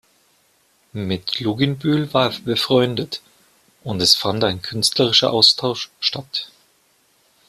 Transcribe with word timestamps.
Mit 0.93 1.39
Luginbühl 1.41 2.11
war 2.11 2.31
er 2.33 2.39
befreundet, 2.39 3.21
und 3.83 4.01
es 4.01 4.15
fand 4.15 4.43
ein 4.43 4.63
künstlerischer 4.63 5.31
Austausch 5.31 5.91
statt. 5.99 6.49